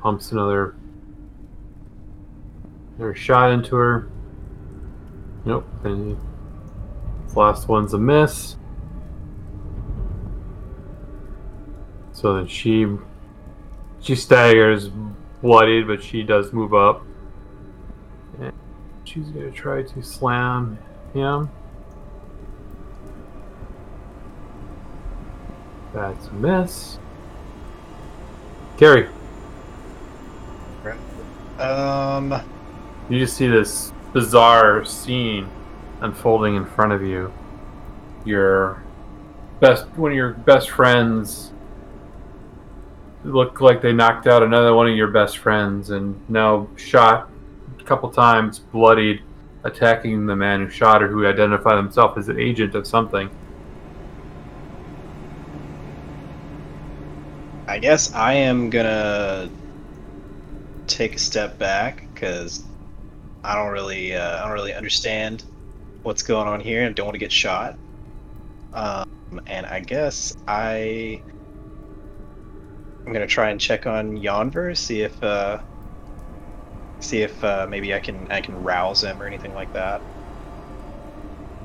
[0.00, 0.74] Pumps another
[2.96, 4.10] another shot into her.
[5.48, 5.66] Nope.
[5.82, 6.14] And
[7.24, 8.56] this last one's a miss.
[12.12, 12.86] So then she
[13.98, 14.90] she staggers,
[15.40, 17.02] bloodied, but she does move up.
[18.38, 18.52] And
[19.04, 20.76] she's gonna try to slam
[21.14, 21.48] him.
[25.94, 26.98] That's a miss.
[28.76, 29.08] Gary,
[31.58, 32.34] Um,
[33.08, 35.48] you just see this bizarre scene
[36.00, 37.32] unfolding in front of you.
[38.24, 38.82] Your
[39.60, 41.52] best one of your best friends
[43.24, 47.28] look like they knocked out another one of your best friends and now shot
[47.78, 49.22] a couple times, bloodied,
[49.64, 53.28] attacking the man who shot her who identified himself as an agent of something.
[57.66, 59.50] I guess I am gonna
[60.86, 62.64] take a step back because
[63.48, 65.42] I don't really, uh, I don't really understand
[66.02, 67.78] what's going on here and don't want to get shot.
[68.74, 69.08] Um,
[69.46, 71.22] and I guess I,
[73.06, 75.60] I'm gonna try and check on Yonver, see if, uh,
[77.00, 80.02] see if uh, maybe I can, I can rouse him or anything like that.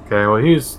[0.06, 0.78] Okay, well he's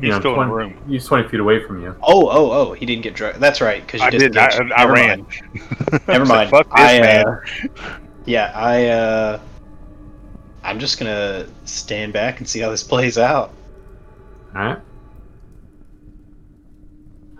[0.00, 0.84] you He's know, still 20, in the room.
[0.88, 1.94] He's twenty feet away from you.
[2.02, 2.72] Oh, oh, oh!
[2.72, 3.38] He didn't get drugged.
[3.38, 4.36] That's right, because you I did.
[4.36, 4.72] I, disengaged.
[4.72, 5.20] I ran.
[5.20, 5.42] mind.
[6.08, 6.50] Never I said, mind.
[6.50, 7.26] Fuck this, I, man.
[7.26, 7.40] uh,
[8.24, 9.40] yeah, I, uh,
[10.64, 13.52] I'm just gonna stand back and see how this plays out.
[14.54, 14.78] Alright.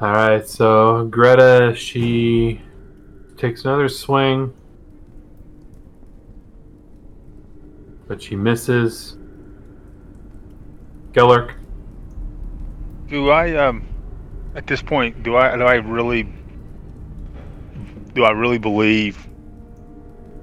[0.00, 2.60] Alright, so Greta, she
[3.36, 4.52] takes another swing.
[8.08, 9.16] But she misses.
[11.12, 11.54] Gellerk.
[13.08, 13.86] Do I um
[14.54, 16.26] at this point do I do I really
[18.14, 19.28] do I really believe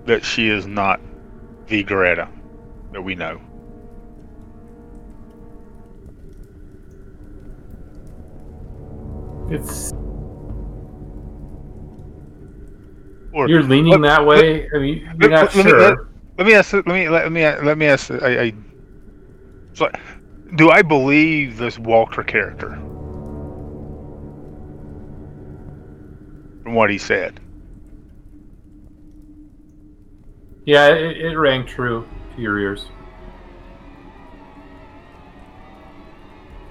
[0.06, 1.00] that she is not
[1.68, 2.30] the Greta
[2.92, 3.40] that we know?
[9.52, 9.92] It's
[13.32, 14.68] Or you're leaning let- that way.
[14.74, 16.08] I mean, you're not let- let me- sure.
[16.38, 18.54] let me ask let me let me let me ask I, I
[19.74, 19.90] so
[20.56, 22.70] do I believe this Walker character
[26.64, 27.40] from what he said?
[30.66, 32.08] Yeah, it, it rang true
[32.40, 32.88] your ears.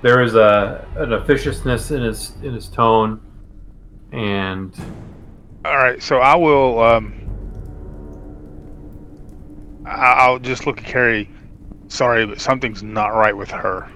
[0.02, 3.20] There is a an officiousness in his in his tone,
[4.12, 4.72] and
[5.64, 6.80] All right, so I will.
[6.80, 7.14] Um,
[9.84, 11.28] I- I'll just look at Carrie.
[11.88, 13.90] Sorry, but something's not right with her,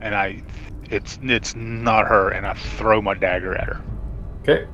[0.00, 0.42] and I,
[0.90, 3.80] it's it's not her, and I throw my dagger at her.
[4.42, 4.66] okay.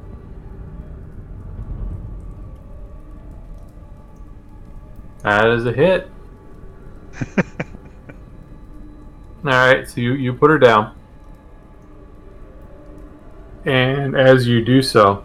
[5.25, 6.09] That is a hit.
[9.45, 10.95] All right, so you, you put her down.
[13.65, 15.25] And as you do so,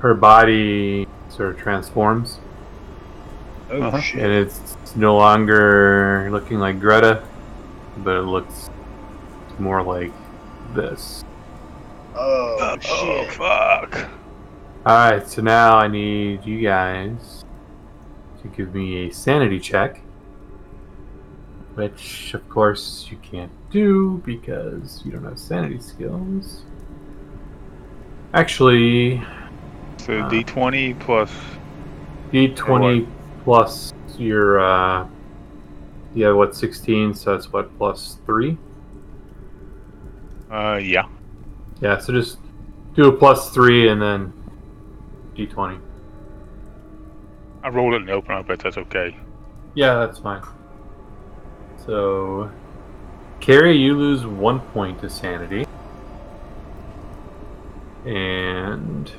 [0.00, 2.38] her body sort of transforms.
[3.70, 4.00] Oh Uh-huh.
[4.00, 4.20] shit!
[4.22, 7.22] And it's no longer looking like Greta,
[7.98, 8.68] but it looks
[9.58, 10.12] more like
[10.74, 11.24] this.
[12.14, 13.32] Oh shit!
[13.32, 14.08] fuck!
[14.86, 17.44] Alright, so now I need you guys
[18.42, 20.00] to give me a sanity check,
[21.74, 26.62] which of course you can't do because you don't have sanity skills.
[28.32, 29.22] Actually,
[29.98, 31.30] So Uh, D20 plus.
[32.32, 33.06] D20
[33.44, 35.06] plus your, uh,
[36.14, 38.58] yeah, what, 16, so that's what, plus 3?
[40.50, 41.06] Uh, yeah.
[41.80, 42.38] Yeah, so just
[42.94, 44.32] do a plus 3 and then
[45.36, 45.80] D20.
[47.62, 48.32] I rolled it in the open.
[48.32, 49.16] I bet that's okay.
[49.74, 50.42] Yeah, that's fine.
[51.86, 52.50] So,
[53.40, 55.66] Carrie, you lose one point to sanity.
[58.06, 59.12] And.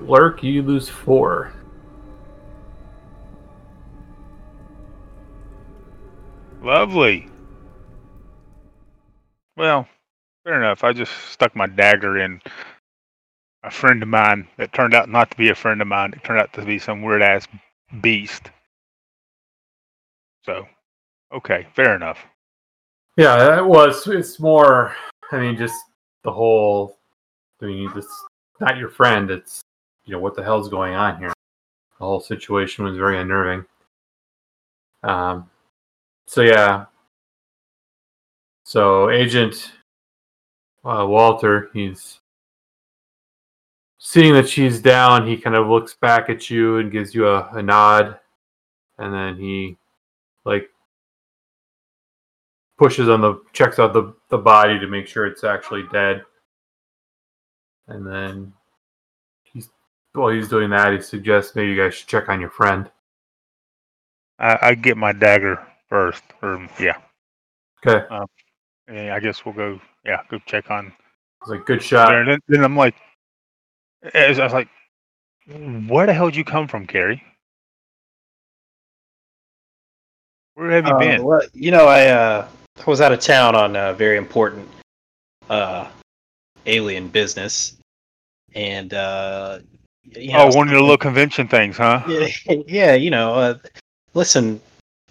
[0.00, 1.52] Lurk, you lose four.
[6.62, 7.28] Lovely.
[9.56, 9.86] Well,
[10.42, 10.82] fair enough.
[10.82, 12.40] I just stuck my dagger in
[13.62, 16.12] a friend of mine that turned out not to be a friend of mine.
[16.12, 17.46] It turned out to be some weird ass
[18.00, 18.50] beast.
[20.44, 20.66] So,
[21.32, 22.18] okay, fair enough.
[23.16, 24.06] Yeah, it was.
[24.08, 24.94] It's more.
[25.30, 25.74] I mean, just
[26.22, 26.98] the whole.
[27.62, 28.24] I mean, it's
[28.60, 29.30] not your friend.
[29.30, 29.60] It's
[30.04, 31.32] you know what the hell's going on here.
[31.98, 33.64] The whole situation was very unnerving.
[35.02, 35.48] Um.
[36.26, 36.86] So yeah.
[38.64, 39.72] So Agent
[40.84, 42.20] uh, Walter, he's
[44.04, 45.26] seeing that she's down.
[45.26, 48.18] He kind of looks back at you and gives you a, a nod,
[48.98, 49.78] and then he
[50.44, 50.68] like
[52.76, 56.22] pushes on the checks out the, the body to make sure it's actually dead.
[57.88, 58.52] And then
[59.42, 59.70] he's
[60.12, 62.90] while he's doing that, he suggests maybe you guys should check on your friend.
[64.38, 66.98] I, I get my dagger first, or yeah,
[67.86, 68.06] Okay.
[68.08, 68.26] Um,
[68.88, 69.80] and I guess we'll go.
[70.04, 70.92] Yeah, go check on
[71.40, 72.14] It's like good shot.
[72.14, 72.94] And then, then I'm like,
[74.12, 74.68] as I was like,
[75.88, 77.22] where the hell did you come from, Carrie?
[80.54, 81.24] Where have you Uh, been?
[81.24, 82.48] well, you know, I uh,
[82.86, 84.68] was out of town on a very important
[85.50, 85.88] uh,
[86.66, 87.76] alien business,
[88.54, 89.58] and uh,
[90.04, 92.02] you know, oh, one of the little convention things, huh?
[92.08, 93.58] yeah, yeah, you know, uh,
[94.14, 94.60] listen,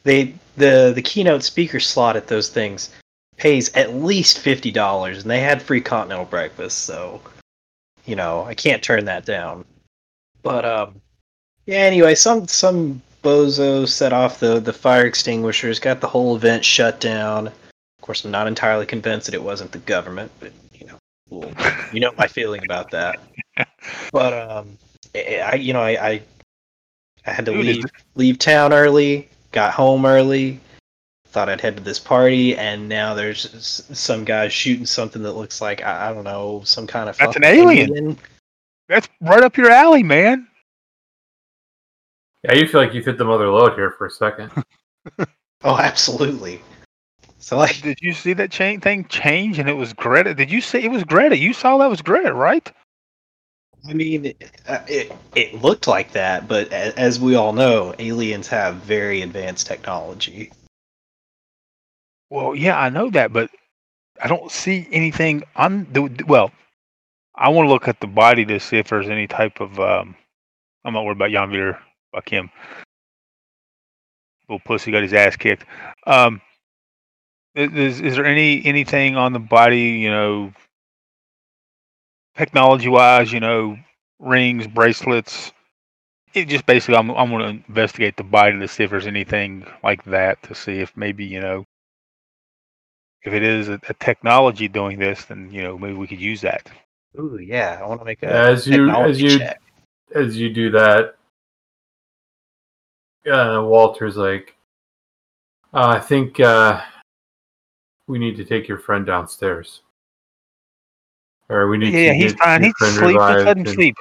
[0.03, 2.89] they the the keynote speaker slot at those things
[3.38, 7.21] pays at least fifty dollars, and they had free continental breakfast, so
[8.05, 9.65] you know I can't turn that down.
[10.41, 11.01] But um,
[11.65, 11.79] yeah.
[11.79, 16.99] Anyway, some some bozo set off the the fire extinguishers, got the whole event shut
[16.99, 17.47] down.
[17.47, 20.97] Of course, I'm not entirely convinced that it wasn't the government, but you know,
[21.29, 21.51] well,
[21.93, 23.19] you know my feeling about that.
[24.13, 24.77] But um,
[25.13, 26.21] I, I you know I, I
[27.25, 27.85] I had to leave
[28.15, 30.59] leave town early, got home early,
[31.34, 35.60] thought I'd head to this party, and now there's some guy shooting something that looks
[35.62, 38.17] like I, I don't know some kind of That's an fucking alien.
[38.88, 40.48] That's right up your alley, man.
[42.43, 44.52] Yeah, you feel like you've hit the mother lode here for a second.
[45.65, 46.62] Oh, absolutely.
[47.38, 50.34] So like, Did you see that chain thing change and it was Greta?
[50.34, 51.38] Did you see it was Greta?
[51.38, 52.69] You saw that was Greta, right?
[53.88, 57.93] I mean, it, uh, it it looked like that, but a- as we all know,
[58.00, 60.52] aliens have very advanced technology.
[62.34, 63.52] Well, yeah, I know that, but
[64.19, 66.52] I don't see anything on the well.
[67.36, 69.80] I want to look at the body to see if there's any type of.
[69.80, 70.15] Um,
[70.84, 71.78] I'm not worried about Vier.
[72.12, 72.50] Fuck him.
[74.50, 75.65] Little pussy got his ass kicked.
[76.08, 76.41] Um,
[77.54, 79.91] is is there any anything on the body?
[80.02, 80.54] You know,
[82.36, 83.78] technology wise, you know,
[84.17, 85.52] rings, bracelets.
[86.34, 89.67] It just basically, I'm I'm going to investigate the body to see if there's anything
[89.84, 91.67] like that to see if maybe you know
[93.23, 96.41] if it is a, a technology doing this, then you know maybe we could use
[96.41, 96.69] that.
[97.19, 99.59] Ooh, yeah, I want to make a As you- as technology you- check.
[100.15, 101.15] As you do that,
[103.25, 104.55] uh, Walter's like,
[105.73, 106.81] uh, I think uh,
[108.07, 109.81] we need to take your friend downstairs.
[111.49, 112.63] Or we need Yeah, to he's get fine.
[112.63, 113.17] He's friend asleep.
[113.17, 113.95] Just let him and- sleep.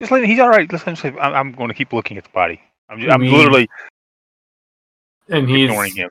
[0.00, 0.30] Just let him.
[0.30, 0.70] He's all right.
[0.70, 1.14] Just let him sleep.
[1.20, 2.60] I'm, I'm going to keep looking at the body.
[2.88, 3.68] I'm, You I'm mean literally
[5.28, 6.08] And he's ignoring him.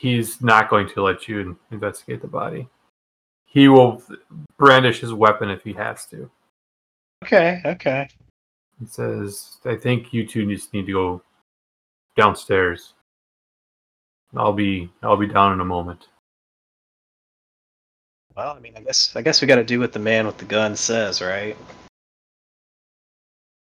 [0.00, 2.66] He's not going to let you investigate the body.
[3.44, 4.02] He will
[4.56, 6.30] brandish his weapon if he has to.
[7.24, 8.08] Okay, okay.
[8.78, 11.22] He says, "I think you two just need to go
[12.16, 12.94] downstairs.
[14.34, 16.08] I'll be I'll be down in a moment."
[18.34, 20.38] Well, I mean, I guess I guess we got to do what the man with
[20.38, 21.56] the gun says, right?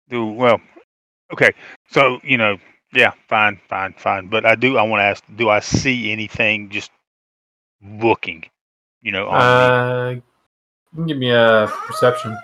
[0.10, 0.60] Do well.
[1.32, 1.54] Okay.
[1.90, 2.58] So you know,
[2.94, 4.28] yeah, fine, fine, fine.
[4.28, 4.78] But I do.
[4.78, 6.92] I want to ask: Do I see anything just
[7.84, 8.44] looking?
[9.02, 9.42] You know, on?
[9.42, 10.22] Uh, you
[10.96, 12.38] can give me a perception.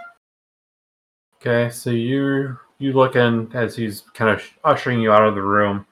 [1.38, 5.86] Okay, so you you looking as he's kind of ushering you out of the room.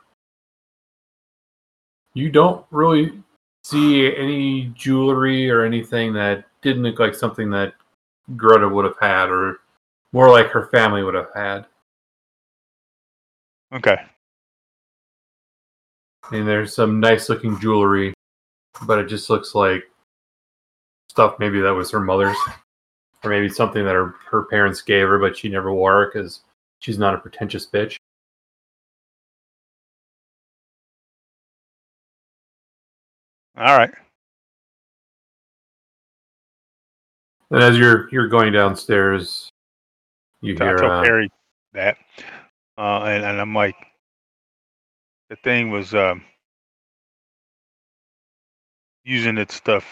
[2.14, 3.24] You don't really
[3.64, 7.74] see any jewelry or anything that didn't look like something that
[8.36, 9.60] Greta would have had, or
[10.12, 11.66] more like her family would have had.
[13.74, 13.98] Okay.
[16.32, 18.14] And there's some nice looking jewelry,
[18.88, 19.84] but it just looks like
[21.10, 22.38] stuff maybe that was her mother's,
[23.24, 26.42] or maybe something that her, her parents gave her, but she never wore it because
[26.80, 27.98] she's not a pretentious bitch.
[33.58, 33.92] All right.
[37.52, 39.52] And as you're you're going downstairs,
[40.40, 41.30] you I hear uh, Perry
[41.74, 41.98] that,
[42.78, 43.76] uh, and, and I'm like,
[45.32, 46.22] the thing was um,
[49.06, 49.86] using its stuff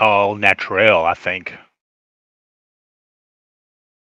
[0.00, 1.04] all natural.
[1.04, 1.52] I think.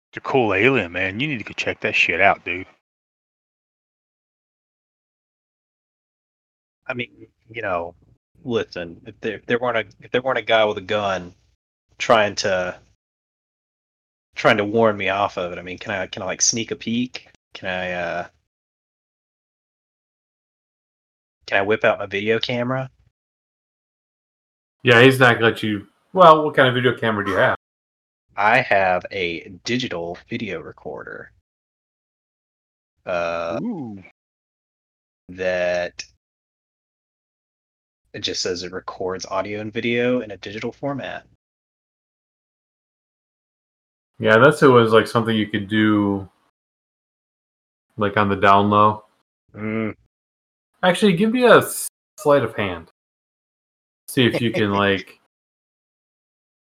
[0.10, 1.22] It's a cool alien, man.
[1.22, 2.68] You need to go check that shit out, dude.
[6.86, 7.96] I mean, you know,
[8.44, 11.34] listen, if there if there weren't a if there weren't a guy with a gun
[11.98, 12.78] trying to
[14.36, 16.72] trying to warn me off of it, I mean, can I can I like sneak
[16.72, 17.30] a peek?
[17.54, 18.28] Can I uh
[21.46, 22.90] can I whip out my video camera?
[24.84, 25.88] Yeah, he's not gonna let you.
[26.14, 27.56] Well, what kind of video camera do you have?
[28.38, 31.32] I have a digital video recorder.
[33.06, 34.04] Uh Ooh.
[35.30, 36.04] that
[38.14, 41.26] it just says it records audio and video in a digital format.
[44.20, 46.30] Yeah, that's it was like something you could do,
[47.98, 49.04] like on the down low.
[49.54, 49.96] Mm.
[50.86, 51.64] Actually, give me a
[52.20, 52.90] sleight of hand.
[54.08, 55.20] See if you can like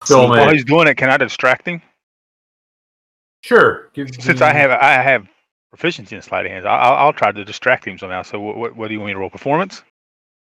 [0.05, 0.53] film While it.
[0.53, 1.81] he's doing it, can I distract him?
[3.43, 3.89] Sure.
[3.95, 5.27] Give, Since I have I have
[5.71, 8.21] proficiency in sleight of hands, I- I'll, I'll try to distract him somehow.
[8.23, 9.31] So what, what, what do you want me to roll?
[9.31, 9.83] Performance?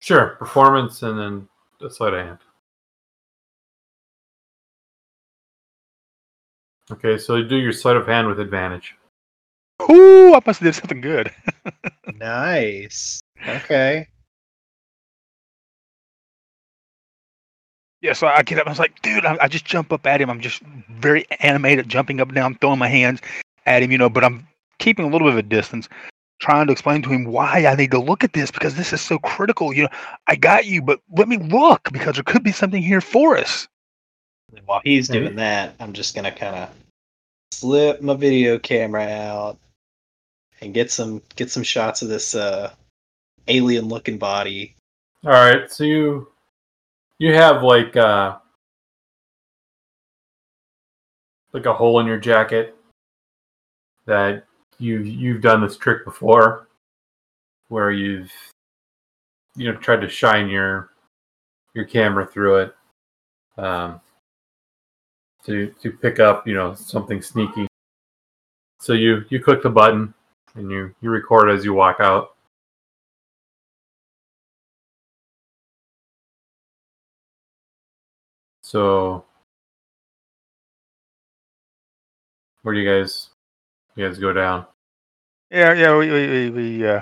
[0.01, 1.49] Sure, performance and then
[1.81, 2.39] a sleight of hand.
[6.93, 8.95] Okay, so you do your sleight of hand with advantage.
[9.91, 11.33] Ooh, I must have did something good.
[12.18, 13.22] Nice.
[13.47, 14.07] Okay.
[18.03, 18.66] Yeah, so I get up.
[18.66, 20.30] I was like, dude, I, I just jump up at him.
[20.30, 23.20] I'm just very animated, jumping up and down, throwing my hands
[23.66, 24.47] at him, you know, but I'm
[24.78, 25.88] keeping a little bit of a distance,
[26.41, 29.03] trying to explain to him why I need to look at this because this is
[29.03, 29.72] so critical.
[29.72, 29.88] You know,
[30.26, 33.68] I got you, but let me look because there could be something here for us.
[34.57, 35.24] And while he's Maybe.
[35.24, 36.70] doing that, I'm just gonna kind of
[37.53, 39.59] slip my video camera out
[40.61, 42.72] and get some get some shots of this uh,
[43.49, 44.74] alien-looking body.
[45.24, 46.28] All right, so you
[47.18, 48.38] you have like uh
[51.53, 52.76] like a hole in your jacket
[54.07, 54.45] that
[54.78, 56.68] you you've done this trick before
[57.68, 58.32] where you've
[59.57, 60.91] you know tried to shine your
[61.74, 62.74] your camera through it
[63.59, 64.01] um
[65.45, 67.66] to to pick up you know something sneaky
[68.80, 70.12] so you you click the button
[70.55, 72.36] and you you record as you walk out
[78.70, 79.24] So,
[82.62, 83.30] where do you guys,
[83.96, 84.64] you guys go down?
[85.50, 87.00] Yeah, yeah, we, we, we, we uh,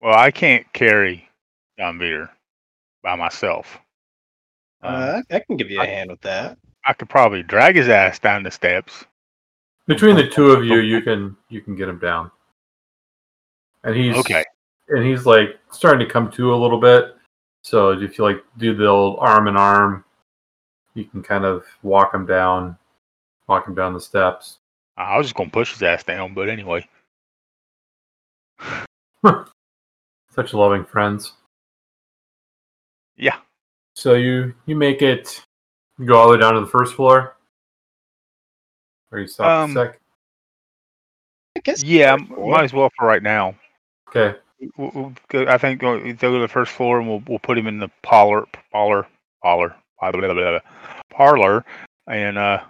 [0.00, 1.28] well, I can't carry
[1.76, 2.30] John Beer
[3.02, 3.80] by myself.
[4.80, 6.56] Uh, Uh, I can give you a I- hand with that.
[6.84, 9.04] I could probably drag his ass down the steps.
[9.88, 12.30] Between the two of you, you can you can get him down.
[13.82, 14.44] And he's Okay.
[14.88, 17.16] and he's like starting to come to a little bit.
[17.62, 20.04] So if you like do the old arm in arm,
[20.94, 22.76] you can kind of walk him down,
[23.46, 24.58] walk him down the steps.
[24.96, 26.86] I was just gonna push his ass down, but anyway.
[30.30, 31.32] Such loving friends.
[33.16, 33.36] Yeah.
[33.94, 35.44] So you you make it
[35.98, 37.36] you go all the way down to the first floor?
[39.12, 40.00] Or you stop Um, a sec?
[41.56, 41.82] I guess.
[41.84, 42.50] Yeah, third m- floor.
[42.50, 43.54] might as well for right now.
[44.08, 44.38] Okay.
[44.76, 47.58] We'll, we'll go, I think go, go to the first floor and we'll we'll put
[47.58, 49.06] him in the parlor, parlor,
[49.42, 50.60] parlor, blah, blah, blah, blah, blah,
[51.10, 51.64] parlor,
[52.06, 52.60] and uh,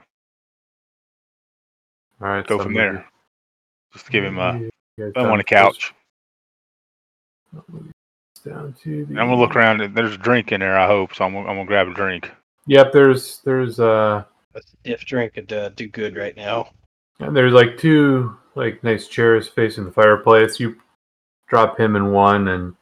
[2.20, 2.47] All right.
[2.47, 3.07] go so from maybe- there.
[3.93, 5.93] Just give him a You guys throw him on a couch.
[8.45, 9.95] Down to the, I'm gonna look around.
[9.95, 10.76] There's a drink in there.
[10.78, 11.24] I hope so.
[11.24, 12.30] I'm gonna, I'm gonna grab a drink.
[12.66, 14.24] Yep, there's there's uh
[14.55, 16.70] A stiff drink could uh, do good right now.
[17.20, 20.59] and there's like two like nice chairs facing the fireplace.
[20.59, 20.76] You
[21.49, 22.74] drop him in one and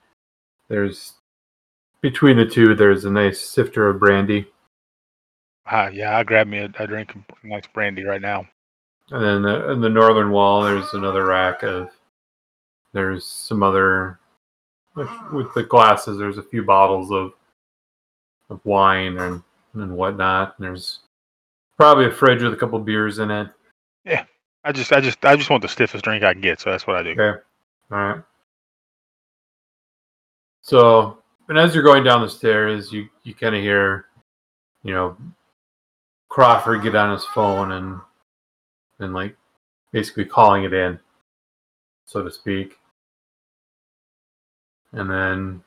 [0.69, 1.15] there's
[2.01, 4.47] between the two there's a nice sifter of brandy.
[5.71, 8.47] Uh, yeah, I grab me a, a drink of nice brandy right now.
[9.11, 11.91] And then the, in the northern wall, there's another rack of.
[12.93, 14.19] There's some other,
[14.97, 16.19] with, with the glasses.
[16.19, 17.35] There's a few bottles of,
[18.49, 19.45] of wine and
[19.75, 20.55] and whatnot.
[20.59, 20.99] And there's
[21.77, 23.49] probably a fridge with a couple beers in it.
[24.05, 24.25] Yeah,
[24.65, 26.85] I just, I just, I just want the stiffest drink I can get, so that's
[26.87, 27.11] what I do.
[27.11, 27.41] Okay.
[27.93, 28.23] All right.
[30.63, 34.07] So, and as you're going down the stairs, you you kind of hear,
[34.83, 35.17] you know,
[36.29, 38.01] Crawford get on his phone and
[39.01, 39.37] and like
[39.93, 40.99] basically calling it in,
[42.05, 42.77] so to speak.
[44.93, 45.63] And then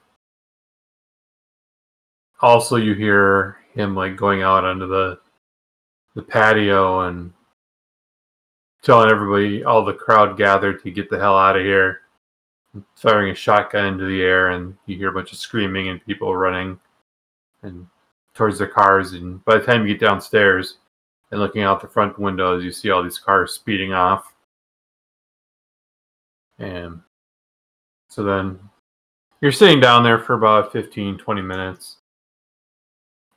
[2.41, 5.19] also you hear him like going out onto the
[6.15, 7.33] the patio and
[8.83, 12.01] telling everybody, all the crowd gathered to get the hell out of here,
[12.95, 16.35] firing a shotgun into the air, and you hear a bunch of screaming and people
[16.35, 16.79] running
[17.61, 17.87] and
[18.33, 19.13] towards their cars.
[19.13, 20.77] And by the time you get downstairs
[21.31, 24.33] and looking out the front windows, you see all these cars speeding off.
[26.59, 27.01] And
[28.09, 28.59] so then
[29.41, 31.97] you're sitting down there for about 15, 20 minutes.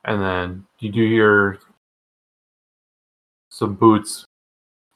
[0.05, 1.59] And then you do hear
[3.49, 4.25] some boots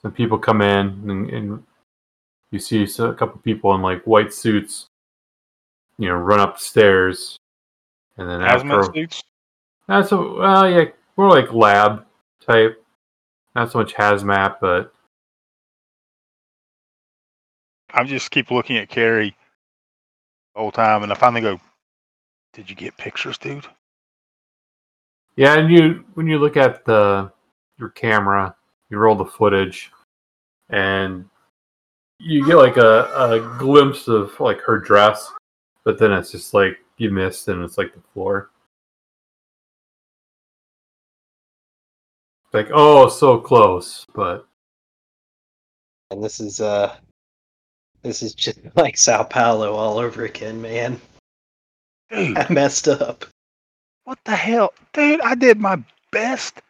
[0.02, 1.64] some people come in and, and
[2.52, 4.88] you see a couple people in like white suits,
[5.98, 7.38] you know, run up the stairs,
[8.18, 9.24] and then Hazmat after suits.
[9.88, 10.86] that's a well, yeah,
[11.18, 12.06] more like lab
[12.46, 12.84] type,
[13.56, 14.94] not so much hazmat, but
[17.94, 19.36] I just keep looking at Carrie
[20.54, 21.60] the whole time, and I finally go,
[22.54, 23.68] "Did you get pictures, dude?"
[25.36, 25.58] yeah.
[25.58, 27.32] And you when you look at the
[27.78, 28.56] your camera,
[28.90, 29.92] you roll the footage,
[30.70, 31.26] and
[32.24, 35.32] you get like a, a glimpse of like her dress,
[35.84, 38.52] but then it's just like you missed, and it's like the floor.
[42.54, 44.46] Like, oh, so close, but
[46.12, 46.96] And this is uh
[48.04, 51.00] this is just like Sao Paulo all over again, man.
[52.12, 53.26] Dude, I messed up.
[54.04, 55.22] what the hell, dude?
[55.22, 56.62] I did my best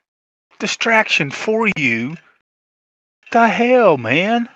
[0.60, 2.16] distraction for you.
[3.32, 4.50] The hell, man!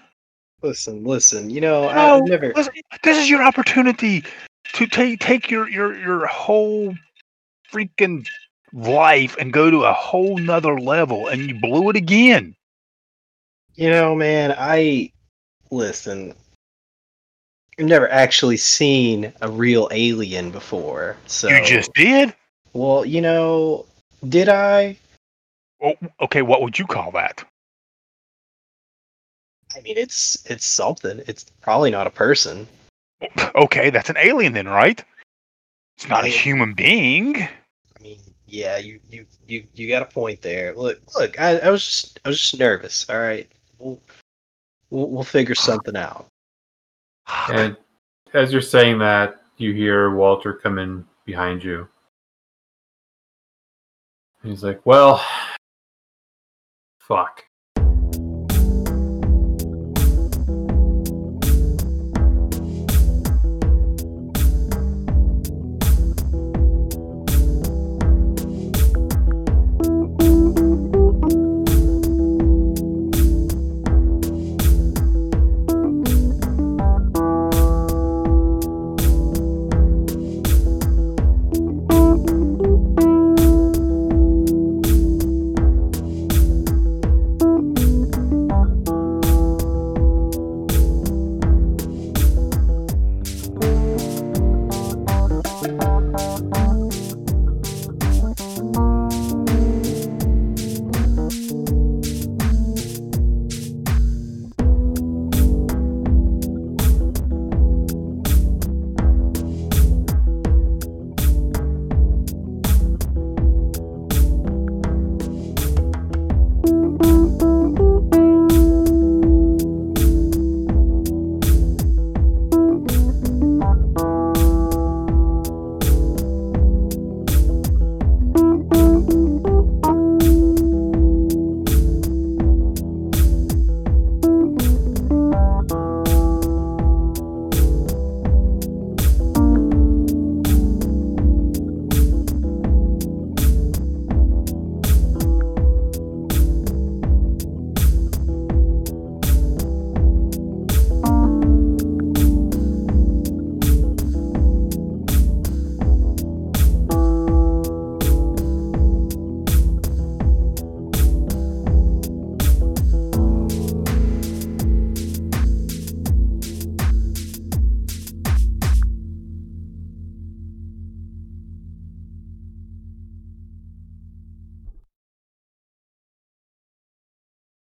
[0.62, 1.50] Listen, listen.
[1.50, 2.54] You know, I, No, I've never.
[2.56, 4.24] Listen, this is your opportunity
[4.74, 6.94] to take take your your your whole
[7.72, 8.26] freaking
[8.74, 12.56] life and go to a whole nother level, and you blew it again.
[13.76, 14.56] You know, man.
[14.58, 15.12] I
[15.72, 16.34] listen.
[17.78, 21.18] I've never actually seen a real alien before.
[21.28, 22.34] So You just did.
[22.74, 23.86] well, you know,
[24.30, 24.98] did I?
[25.82, 27.44] Oh, okay, what would you call that?
[29.76, 31.22] I mean, it's it's something.
[31.28, 32.68] It's probably not a person.
[33.56, 35.04] Okay, that's an alien then, right?
[35.98, 37.38] It's not a human being.
[37.38, 37.50] I
[38.02, 40.74] mean, yeah, you you you you got a point there.
[40.76, 43.10] Look, look, I, I was just I was just nervous.
[43.10, 43.50] All right,
[43.80, 44.02] we'll
[44.90, 46.28] we'll, we'll figure something out.
[47.50, 47.76] and
[48.34, 51.88] as you're saying that, you hear Walter come in behind you.
[54.44, 55.26] He's like, "Well,
[57.00, 57.44] fuck."